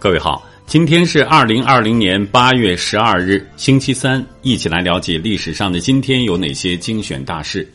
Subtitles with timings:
[0.00, 7.68] 各位好，今天是二零二零年八月十二日，星期三，一起来了解历史上的今天有哪些精选大事。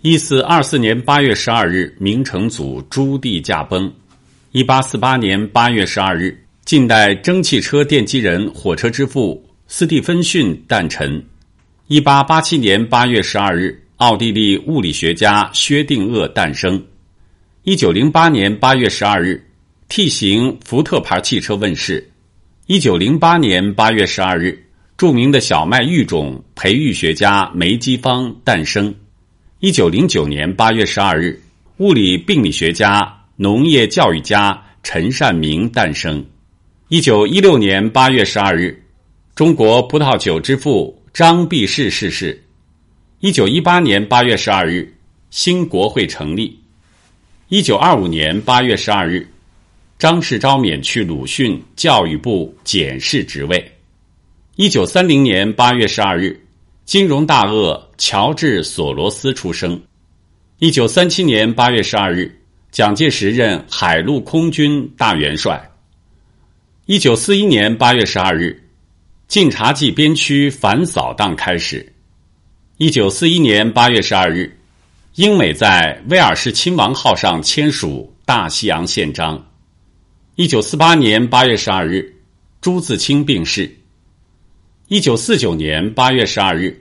[0.00, 3.88] 一四二四年八月十二日，明成祖朱棣驾崩；
[4.50, 11.22] 一八四八年八月十二日，近代蒸汽车奠基人、火车之父斯蒂芬逊诞辰；
[11.86, 16.76] 一八八七年八月十二日，奥地利物理学家薛定谔诞生；
[17.62, 19.40] 一九零八年八月十二日。
[19.88, 22.10] T 型福特牌汽车问世。
[22.66, 24.58] 一九零八年八月十二日，
[24.96, 28.92] 著名的小麦育种培育学家梅基芳诞生。
[29.60, 31.38] 一九零九年八月十二日，
[31.76, 36.24] 物理病理学家、农业教育家陈善明诞生。
[36.88, 38.82] 一九一六年八月十二日，
[39.34, 42.42] 中国葡萄酒之父张弼士逝世。
[43.20, 44.92] 一九一八年八月十二日，
[45.30, 46.58] 新国会成立。
[47.48, 49.28] 一九二五年八月十二日。
[49.98, 53.72] 张世钊免去鲁迅教育部检事职位。
[54.56, 56.38] 一九三零年八月十二日，
[56.84, 59.80] 金融大鳄乔治索罗斯出生。
[60.58, 65.70] 一九三七年八月十二日，蒋介石任海陆空军大元帅。
[66.86, 68.62] 一九四一年八月十二日，
[69.28, 71.92] 晋察冀边区反扫荡开始。
[72.78, 74.58] 一九四一年八月十二日，
[75.14, 79.42] 英美在威尔士亲王号上签署大西洋宪章。
[80.36, 82.12] 一九四八年八月十二日，
[82.60, 83.72] 朱自清病逝。
[84.88, 86.76] 一九四九年八月十二日，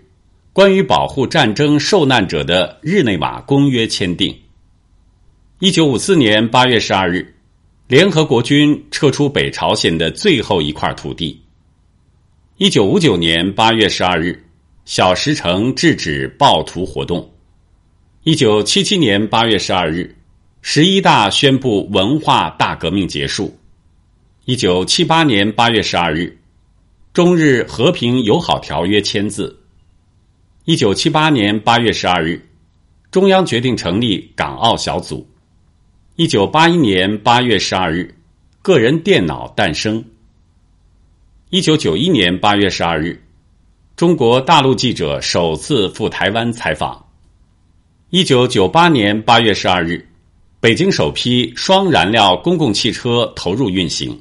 [0.53, 4.35] 关于保护战争受难者的日内瓦公约签订。
[5.59, 7.31] 一九五四年八月十二日，
[7.85, 11.39] 联合国军撤出北朝鲜的最后一块土地。
[12.57, 14.43] 一九五九年八月十二日，
[14.85, 17.31] 小石城制止暴徒活动。
[18.23, 20.15] 一九七七年八月十二日。
[20.65, 23.53] 十一大宣布文化大革命结束。
[24.45, 26.39] 一九七八年八月十二日，
[27.11, 29.59] 中日和平友好条约签字。
[30.63, 32.47] 一九七八年八月十二日，
[33.11, 35.27] 中央决定成立港澳小组。
[36.15, 38.15] 一九八一年八月十二日，
[38.61, 40.05] 个人电脑诞生。
[41.49, 43.21] 一九九一年八月十二日，
[43.97, 47.05] 中国大陆记者首次赴台湾采访。
[48.11, 50.07] 一九九八年八月十二日。
[50.63, 54.17] 北京首批双燃料公共汽车投入运行。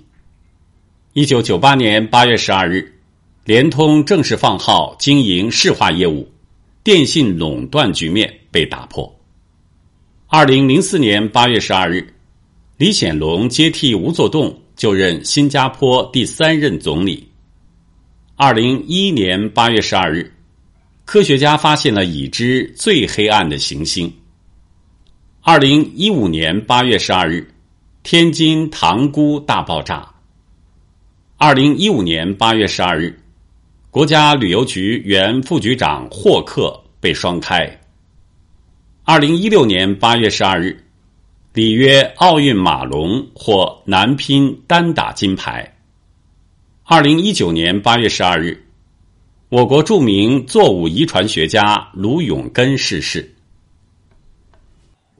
[1.13, 2.93] 一九九八年八月十二日，
[3.45, 6.29] 联通正式放号经营市话业务，
[6.83, 9.09] 电信垄断局面被打破。
[10.27, 12.13] 二零零四年八月十二日，
[12.77, 17.25] 李显龙接替吴作栋就任新加坡第三任总理。
[18.35, 20.35] 二零一一年八月十二日，
[21.05, 24.13] 科学家发现了已知最黑暗的行星。
[25.45, 27.53] 二零一五年八月十二日，
[28.05, 30.09] 天津塘沽大爆炸。
[31.37, 33.19] 二零一五年八月十二日，
[33.91, 37.69] 国家旅游局原副局长霍克被双开。
[39.03, 40.81] 二零一六年八月十二日，
[41.55, 45.77] 里约奥运马龙获男乒单打金牌。
[46.85, 48.65] 二零一九年八月十二日，
[49.49, 53.29] 我国著名作物遗传学家卢永根逝世。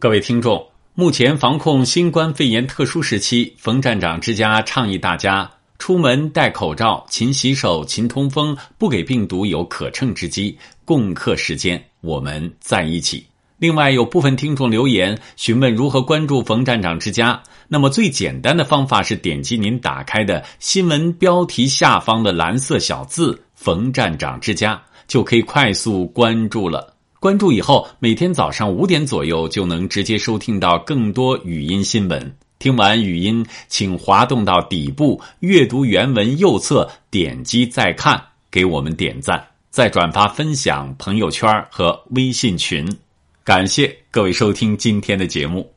[0.03, 5.49] 各位听众，目前防控新冠肺炎特殊时期，冯站长之家倡议大家
[5.79, 10.59] 出门戴口罩、勤洗手、勤通风，不给病毒有可乘之机。
[10.85, 13.25] 共克时间，我们在一起。
[13.59, 26.92] 另外，有部分听众留言询问如何关注冯站长之家，那么最简单的方法是点击您打开的新闻标题下方的蓝色小字“冯站长之家”，就可以快速关注了。
[27.23, 32.37] 关注以后，每天早上五点左右就能直接收听到更多语音新闻。
[32.59, 39.41] 听完语音，请滑动到底部阅读原文右侧，点击再看，给我们点赞，
[39.71, 42.85] 再转发分享朋友圈和微信群。
[43.45, 45.72] 感谢各位收听今天的节目。